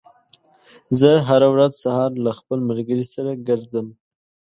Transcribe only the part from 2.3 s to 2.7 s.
خپل